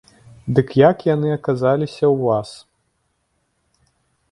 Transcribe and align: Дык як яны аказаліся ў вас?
Дык 0.59 0.67
як 0.89 0.97
яны 1.15 1.29
аказаліся 1.35 2.03
ў 2.13 2.25
вас? 2.25 2.49